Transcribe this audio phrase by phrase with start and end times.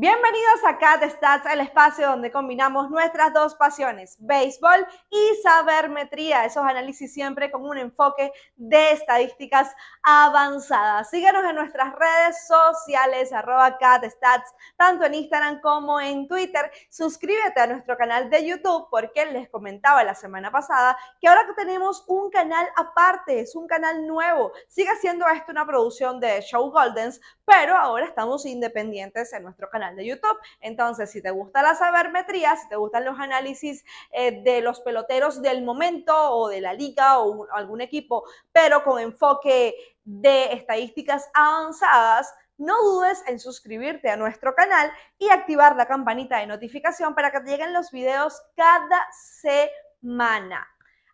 [0.00, 6.62] Bienvenidos a Cat Stats, el espacio donde combinamos nuestras dos pasiones, béisbol y sabermetría, esos
[6.62, 9.74] análisis siempre con un enfoque de estadísticas
[10.04, 11.10] avanzadas.
[11.10, 16.70] Síguenos en nuestras redes sociales, arroba Cat Stats, tanto en Instagram como en Twitter.
[16.90, 22.04] Suscríbete a nuestro canal de YouTube porque les comentaba la semana pasada que ahora tenemos
[22.06, 24.52] un canal aparte, es un canal nuevo.
[24.68, 29.87] Sigue siendo esto una producción de Show Goldens, pero ahora estamos independientes en nuestro canal
[29.96, 30.38] de YouTube.
[30.60, 35.42] Entonces, si te gusta la sabermetría, si te gustan los análisis eh, de los peloteros
[35.42, 42.32] del momento o de la liga o algún equipo, pero con enfoque de estadísticas avanzadas,
[42.58, 47.40] no dudes en suscribirte a nuestro canal y activar la campanita de notificación para que
[47.40, 50.66] te lleguen los videos cada semana.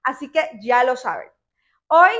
[0.02, 1.28] Así que ya lo saben.
[1.88, 2.12] Hoy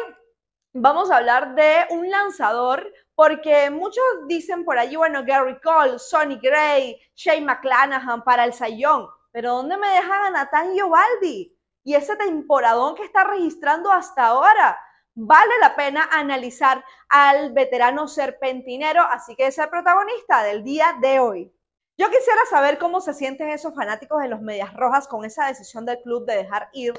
[0.74, 6.38] vamos a hablar de un lanzador porque muchos dicen por allí, bueno, Gary Cole, Sonny
[6.42, 11.56] Gray, Shane McClanahan para el Sayón, pero ¿dónde me dejan a Nathan Giovaldi?
[11.84, 14.78] Y ese temporadón que está registrando hasta ahora.
[15.16, 21.20] Vale la pena analizar al veterano serpentinero, así que es el protagonista del día de
[21.20, 21.54] hoy.
[21.96, 25.86] Yo quisiera saber cómo se sienten esos fanáticos de los Medias Rojas con esa decisión
[25.86, 26.92] del club de dejar ir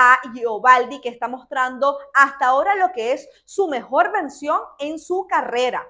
[0.00, 5.26] a Giovaldi, que está mostrando hasta ahora lo que es su mejor versión en su
[5.26, 5.84] carrera.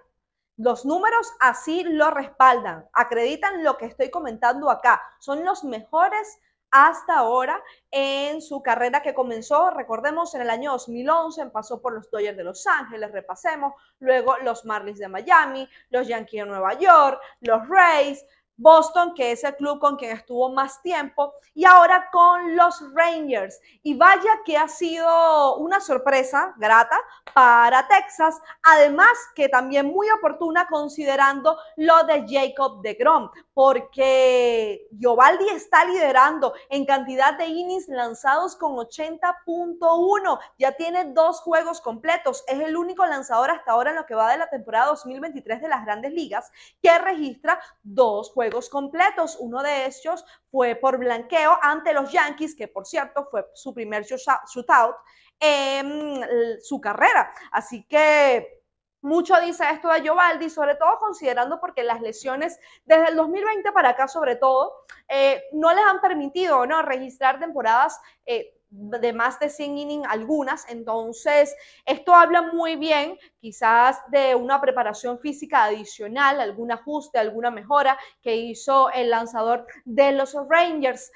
[0.56, 5.02] Los números así lo respaldan, acreditan lo que estoy comentando acá.
[5.18, 11.46] Son los mejores hasta ahora en su carrera que comenzó, recordemos, en el año 2011,
[11.46, 16.44] pasó por los Dodgers de Los Ángeles, repasemos, luego los Marlins de Miami, los Yankees
[16.44, 18.24] de Nueva York, los Rays,
[18.58, 23.58] Boston, que es el club con quien estuvo más tiempo, y ahora con los Rangers.
[23.82, 26.98] Y vaya que ha sido una sorpresa grata
[27.32, 35.48] para Texas, además que también muy oportuna considerando lo de Jacob de Grom, porque Giovaldi
[35.48, 42.60] está liderando en cantidad de innings lanzados con 80.1, ya tiene dos juegos completos, es
[42.60, 45.84] el único lanzador hasta ahora en lo que va de la temporada 2023 de las
[45.84, 49.36] grandes ligas que registra dos juegos completos.
[49.40, 54.04] Uno de ellos fue por blanqueo ante los Yankees, que por cierto fue su primer
[54.04, 54.94] shootout
[55.40, 57.32] en su carrera.
[57.50, 58.57] Así que
[59.00, 63.90] mucho dice esto de Giovaldi, sobre todo considerando porque las lesiones desde el 2020 para
[63.90, 64.72] acá, sobre todo,
[65.08, 66.82] eh, no les han permitido ¿no?
[66.82, 71.56] registrar temporadas eh, de más de 100 innings algunas, entonces
[71.86, 78.36] esto habla muy bien quizás de una preparación física adicional, algún ajuste, alguna mejora que
[78.36, 81.10] hizo el lanzador de los Rangers.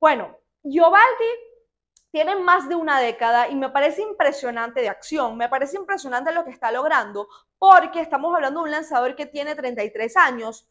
[0.00, 1.45] Bueno, Giovaldi
[2.10, 6.44] tiene más de una década y me parece impresionante de acción, me parece impresionante lo
[6.44, 7.28] que está logrando,
[7.58, 10.68] porque estamos hablando de un lanzador que tiene 33 años,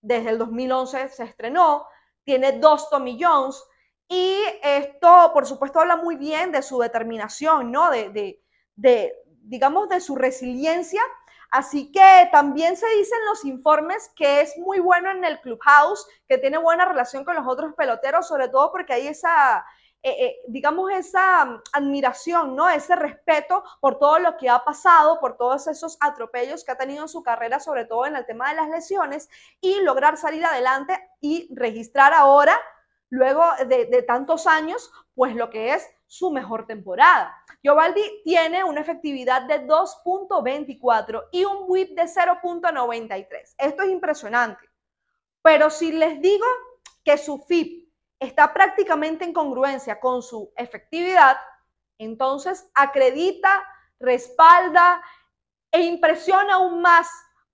[0.00, 1.86] desde el 2011 se estrenó,
[2.24, 3.62] tiene dos Tommy Jones,
[4.08, 7.90] y esto, por supuesto, habla muy bien de su determinación, ¿no?
[7.90, 8.40] De,
[9.42, 11.02] digamos, de su resiliencia.
[11.50, 16.06] Así que también se dice en los informes que es muy bueno en el clubhouse,
[16.26, 19.64] que tiene buena relación con los otros peloteros, sobre todo porque hay esa,
[20.00, 22.68] eh, eh, digamos, esa mm, admiración, ¿no?
[22.68, 27.02] Ese respeto por todo lo que ha pasado, por todos esos atropellos que ha tenido
[27.02, 29.28] en su carrera, sobre todo en el tema de las lesiones,
[29.60, 32.56] y lograr salir adelante y registrar ahora
[33.10, 37.34] luego de, tantos años, pues lo que es su mejor temporada.
[37.62, 43.54] Giovaldi tiene una efectividad de 2.24 y un WIP de 0.93.
[43.58, 44.68] Esto es impresionante.
[45.42, 46.46] Pero si les digo
[47.04, 47.87] que su FIP
[48.20, 51.36] está prácticamente en congruencia con su efectividad,
[51.98, 53.64] entonces acredita,
[54.00, 55.02] respalda
[55.70, 57.08] e impresiona aún más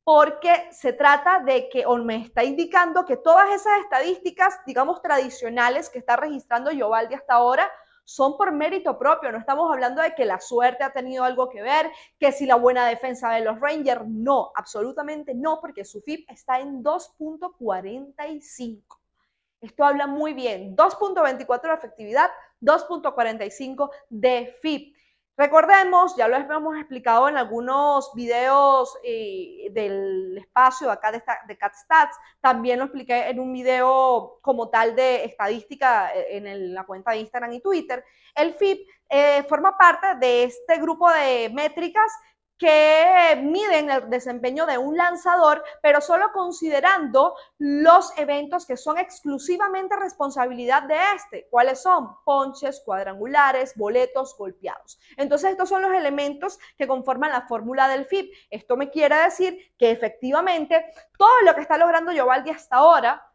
[0.05, 5.89] porque se trata de que, o me está indicando que todas esas estadísticas, digamos, tradicionales
[5.89, 7.73] que está registrando Yovaldi hasta ahora,
[8.05, 9.33] son por mérito propio.
[9.33, 12.57] No estamos hablando de que la suerte ha tenido algo que ver, que si la
[12.57, 19.04] buena defensa de los Rangers, no, absolutamente no, porque su FIP está en 2.45.
[19.65, 20.77] Esto habla muy bien.
[20.77, 22.31] 2.24 de efectividad,
[22.61, 24.95] 2.45 de FIP.
[25.37, 32.17] Recordemos, ya lo hemos explicado en algunos videos eh, del espacio acá de, de CatStats,
[32.41, 37.19] también lo expliqué en un video como tal de estadística eh, en la cuenta de
[37.19, 38.05] Instagram y Twitter.
[38.33, 42.13] El FIP eh, forma parte de este grupo de métricas
[42.59, 49.97] que miden el desempeño de un lanzador, pero solo considerando los eventos que son exclusivamente
[49.97, 51.49] responsabilidad de este.
[51.51, 52.17] ¿Cuáles son?
[52.25, 54.99] Ponches, cuadrangulares, boletos, golpeados.
[55.17, 58.33] Entonces, estos son los elementos que conforman la fórmula del FIP.
[58.51, 63.31] Esto me quiere decir que efectivamente todo lo que está logrando Yovaldi hasta ahora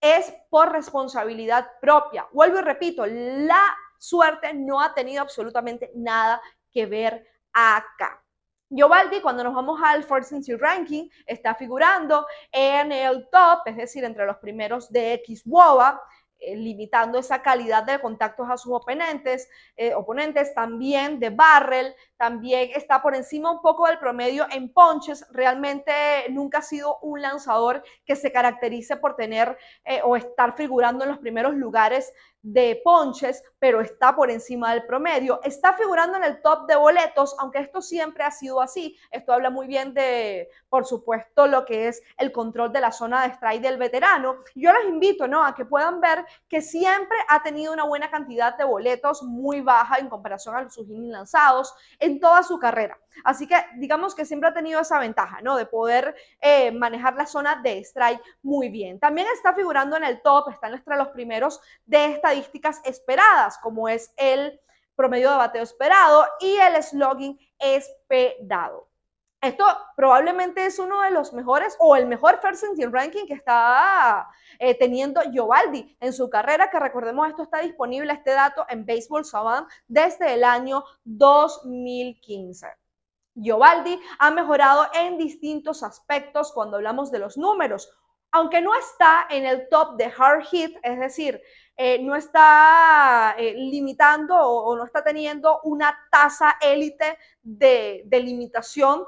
[0.00, 2.28] es por responsabilidad propia.
[2.32, 6.40] Vuelvo y repito, la suerte no ha tenido absolutamente nada
[6.70, 8.23] que ver acá.
[8.70, 14.26] Giovaldi, cuando nos vamos al Fortune Ranking, está figurando en el top, es decir, entre
[14.26, 16.00] los primeros de X WOBA,
[16.40, 22.70] eh, limitando esa calidad de contactos a sus oponentes, eh, oponentes también de barrel, también
[22.74, 25.92] está por encima un poco del promedio en ponches, realmente
[26.30, 31.10] nunca ha sido un lanzador que se caracterice por tener eh, o estar figurando en
[31.10, 32.12] los primeros lugares
[32.44, 35.40] de ponches, pero está por encima del promedio.
[35.42, 38.96] Está figurando en el top de boletos, aunque esto siempre ha sido así.
[39.10, 43.22] Esto habla muy bien de, por supuesto, lo que es el control de la zona
[43.22, 44.36] de strike del veterano.
[44.54, 45.42] Yo les invito, ¿no?
[45.42, 49.96] A que puedan ver que siempre ha tenido una buena cantidad de boletos, muy baja
[49.96, 52.98] en comparación a sus innings lanzados en toda su carrera.
[53.22, 55.56] Así que digamos que siempre ha tenido esa ventaja, ¿no?
[55.56, 58.98] De poder eh, manejar la zona de strike muy bien.
[58.98, 64.12] También está figurando en el top, está entre los primeros de estadísticas esperadas, como es
[64.16, 64.60] el
[64.96, 68.88] promedio de bateo esperado y el slogging esperado.
[69.44, 74.26] Esto probablemente es uno de los mejores o el mejor first ranking que está
[74.58, 79.22] eh, teniendo Giovaldi en su carrera, que recordemos esto está disponible, este dato en Baseball
[79.26, 82.83] Savant desde el año 2015.
[83.34, 87.90] Giovaldi ha mejorado en distintos aspectos cuando hablamos de los números,
[88.30, 91.40] aunque no está en el top de hard hit, es decir,
[91.76, 99.04] eh, no está eh, limitando o, no está teniendo una tasa élite de, de limitación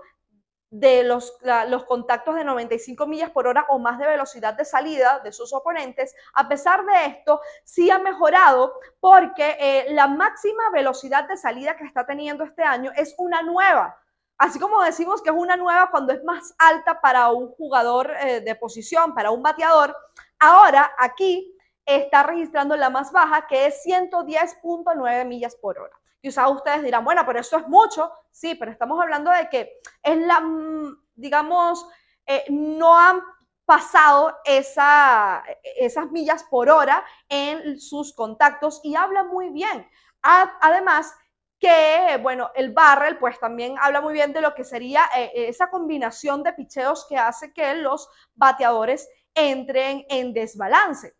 [0.70, 1.32] de los,
[1.68, 5.52] los, contactos de 95 millas por hora o más de velocidad de salida de sus
[5.52, 6.14] oponentes.
[6.34, 11.84] A pesar de esto, sí ha mejorado porque eh, la máxima velocidad de salida que
[11.84, 13.96] está teniendo este año es una nueva.
[14.38, 18.40] Así como decimos que es una nueva cuando es más alta para un jugador eh,
[18.40, 19.96] de posición, para un bateador,
[20.38, 21.56] ahora aquí
[21.86, 25.98] está registrando la más baja que es 110.9 millas por hora.
[26.20, 28.10] Quizás ustedes dirán, bueno, pero eso es mucho.
[28.30, 31.86] Sí, pero estamos hablando de que es la, mm, digamos,
[32.26, 33.20] eh, no han
[33.64, 39.88] pasado esa, esas millas por hora en sus contactos y habla muy bien.
[40.22, 41.14] Además,
[41.58, 45.70] que, bueno, el barrel pues también habla muy bien de lo que sería eh, esa
[45.70, 51.14] combinación de picheos que hace que los bateadores entren en desbalance.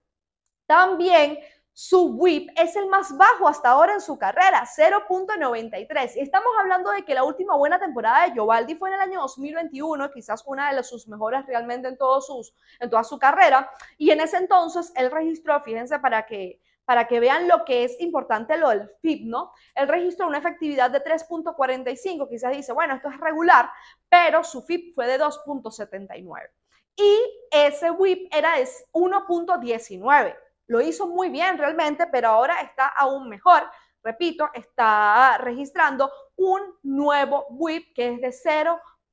[0.67, 1.39] También
[1.79, 6.17] su whip es el más bajo hasta ahora en su carrera, 0.93.
[6.17, 9.21] Y estamos hablando de que la última buena temporada de Giovaldi fue en el año
[9.21, 13.71] 2021, quizás una de sus mejores realmente en, todos sus, en toda su carrera.
[13.99, 18.01] Y en ese entonces él registró, fíjense para que, para que vean lo que es
[18.01, 19.53] importante lo del FIP, ¿no?
[19.75, 23.71] Él registró una efectividad de 3.45, quizás dice, bueno, esto es regular,
[24.09, 26.49] pero su FIP fue de 2.79.
[26.97, 27.19] Y
[27.51, 30.35] ese whip era 1.19
[30.69, 33.63] lo hizo muy bien realmente, pero ahora está aún mejor.
[34.03, 38.29] Repito, está registrando un nuevo WIP que es de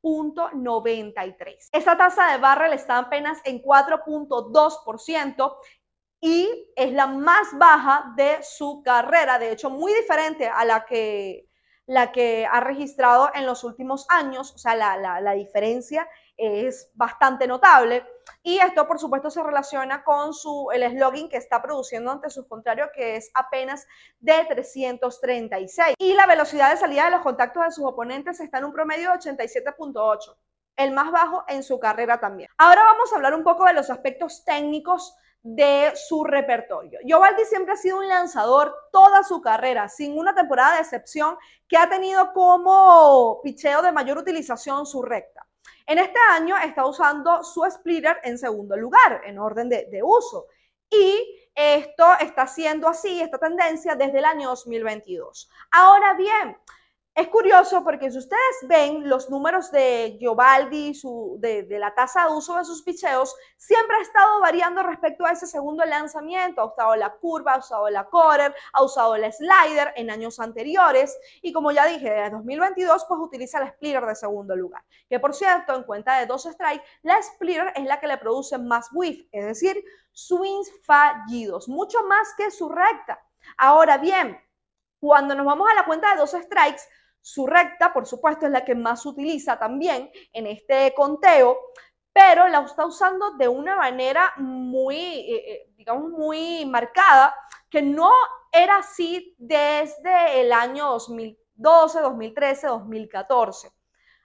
[0.04, 1.70] 0.93.
[1.72, 5.56] Esa tasa de barrel está apenas en 4.2%
[6.26, 11.50] y es la más baja de su carrera, de hecho muy diferente a la que,
[11.86, 16.90] la que ha registrado en los últimos años, o sea, la, la, la diferencia es
[16.94, 18.08] bastante notable.
[18.42, 22.48] Y esto, por supuesto, se relaciona con su, el slogan que está produciendo ante sus
[22.48, 23.86] contrarios, que es apenas
[24.22, 25.96] de 336.
[26.00, 29.12] Y la velocidad de salida de los contactos de sus oponentes está en un promedio
[29.12, 30.38] de 87.8,
[30.78, 32.50] el más bajo en su carrera también.
[32.58, 37.00] Ahora vamos a hablar un poco de los aspectos técnicos de su repertorio.
[37.04, 41.78] Giovaldi siempre ha sido un lanzador toda su carrera, sin una temporada de excepción, que
[41.78, 45.46] ha tenido como picheo de mayor utilización su recta.
[45.86, 50.48] En este año está usando su splitter en segundo lugar, en orden de, uso.
[50.90, 55.50] Y esto está siendo así, esta tendencia, desde el año 2022.
[55.72, 56.58] Ahora bien,
[57.16, 62.34] es curioso porque si ustedes ven los números de Giovaldi, su, de, la tasa de
[62.34, 66.62] uso de sus picheos, siempre ha estado variando respecto a ese segundo lanzamiento.
[66.62, 71.16] Ha usado la curva, ha usado la quarter, ha usado el slider en años anteriores.
[71.44, 74.84] Y como ya dije, desde 2022, pues utiliza el splitter de segundo lugar.
[75.08, 78.58] Que por cierto, en cuenta de dos strikes, la splitter es la que le produce
[78.58, 83.24] más whiff, es decir, swings fallidos, mucho más que su recta.
[83.56, 84.40] Ahora bien,
[85.00, 86.82] cuando nos vamos a la cuenta de dos strikes,
[87.26, 91.58] Su recta, por supuesto, es la que más utiliza también en este conteo,
[92.12, 97.34] pero la está usando de una manera muy, eh, eh, digamos, muy marcada,
[97.70, 98.12] que no
[98.52, 103.72] era así desde el año 2012, 2013, 2014.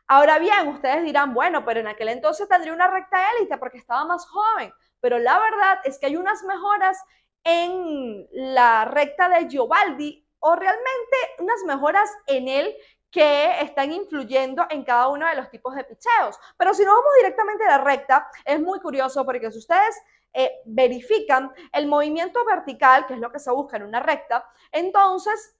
[0.08, 4.04] Ahora bien, ustedes dirán, bueno, pero en aquel entonces tendría una recta élite porque estaba
[4.06, 6.98] más joven, pero la verdad es que hay unas mejoras
[7.44, 12.76] en la recta de Giovaldi o realmente unas mejoras en él
[13.10, 16.38] que están influyendo en cada uno de los tipos de picheos.
[16.56, 19.96] Pero si nos vamos directamente a la recta, es muy curioso porque si ustedes
[20.34, 25.57] eh, verifican el movimiento vertical, que es lo que se busca en una recta, entonces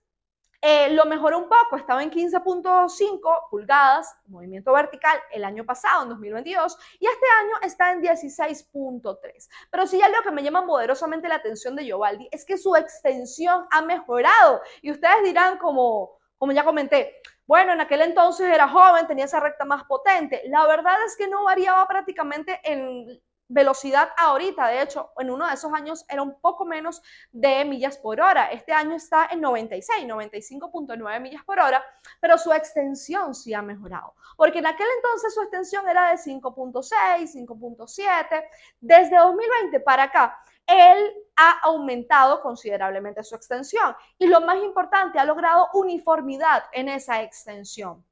[0.61, 6.09] eh, lo mejoró un poco, estaba en 15.5 pulgadas, movimiento vertical, el año pasado, en
[6.09, 9.49] 2022, y este año está en 16.3.
[9.71, 13.67] Pero sí algo que me llama poderosamente la atención de Giovaldi es que su extensión
[13.71, 14.61] ha mejorado.
[14.81, 17.15] Y ustedes dirán, como, como ya comenté,
[17.47, 20.43] bueno, en aquel entonces era joven, tenía esa recta más potente.
[20.49, 24.67] La verdad es que no variaba prácticamente en velocidad ahorita.
[24.67, 27.01] De hecho, en uno de esos años era un poco menos
[27.31, 28.51] de millas por hora.
[28.51, 31.83] Este año está en 96, 95.9 millas por hora,
[32.21, 34.13] pero su extensión sí ha mejorado.
[34.37, 38.43] Porque en aquel entonces su extensión era de 5.6, 5.7.
[38.79, 43.95] Desde 2020 para acá, él ha aumentado considerablemente su extensión.
[44.19, 48.05] Y lo más importante, ha logrado uniformidad en esa extensión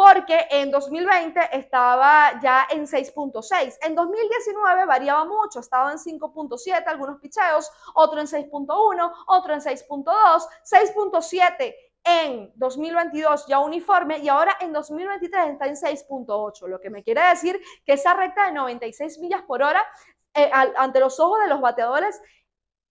[0.00, 3.76] porque en 2020 estaba ya en 6.6.
[3.82, 10.46] En 2019 variaba mucho, estaba en 5.7 algunos picheos, otro en 6.1, otro en 6.2,
[10.64, 17.02] 6.7 en 2022 ya uniforme y ahora en 2023 está en 6.8, lo que me
[17.02, 19.84] quiere decir que esa recta de 96 millas por hora
[20.32, 22.22] eh, ante los ojos de los bateadores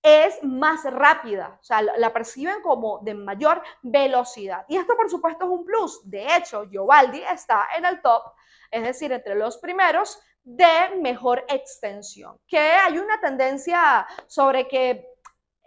[0.02, 4.66] es más rápida, o sea, la perciben como de mayor velocidad.
[4.68, 6.02] Y esto, por supuesto, es un plus.
[6.10, 8.24] De hecho, Giovaldi está en el top,
[8.72, 15.06] es decir, entre los primeros de mejor extensión, que hay una tendencia sobre que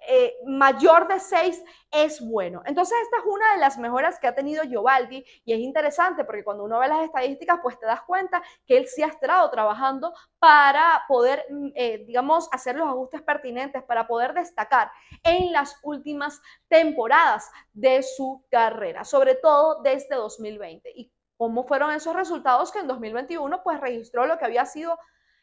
[0.08, 2.62] eh, mayor de 6 es bueno.
[2.64, 6.42] Entonces, esta es una de las mejoras que ha tenido Giovaldi y es interesante porque
[6.42, 10.12] cuando uno ve las estadísticas, pues te das cuenta que él sí ha estado trabajando
[10.38, 14.90] para poder, mm, eh, digamos, hacer los ajustes pertinentes, para poder destacar
[15.22, 20.90] en las últimas temporadas de su carrera, sobre todo desde 2020.
[20.94, 24.98] ¿Y cómo fueron esos resultados que en 2021 pues registró lo que había sido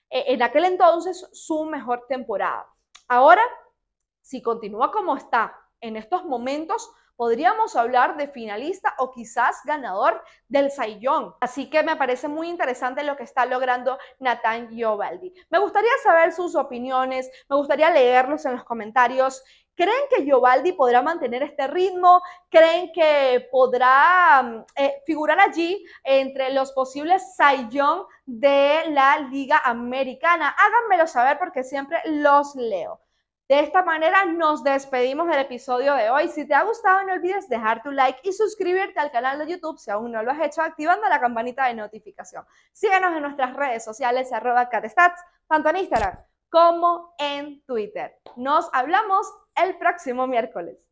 [0.10, 2.68] eh, en aquel entonces su mejor temporada?
[3.08, 3.42] Ahora
[4.29, 10.69] si continúa como está en estos momentos, podríamos hablar de finalista o quizás ganador del
[10.69, 11.33] Saiyón.
[11.41, 15.33] Así que me parece muy interesante lo que está logrando Nathan Giovaldi.
[15.50, 19.43] Me gustaría saber sus opiniones, me gustaría leerlos en los comentarios.
[19.74, 22.21] ¿Creen que Giovaldi podrá mantener este ritmo?
[22.50, 30.55] ¿Creen que podrá mm, eh, figurar allí entre los posibles Saiyón de la Liga Americana?
[30.55, 33.01] Háganmelo saber porque siempre los leo.
[33.50, 36.27] De esta manera nos despedimos del episodio de hoy.
[36.27, 39.79] Si te ha gustado, no olvides dejar tu like y suscribirte al canal de YouTube
[39.79, 42.46] si aún no lo has hecho, activando la campanita de notificación.
[42.74, 46.20] Síguenos en nuestras redes sociales, arroba catstats, tanto en Instagram
[46.51, 48.20] como en Twitter.
[48.36, 49.25] Nos hablamos
[49.56, 50.88] el próximo miércoles.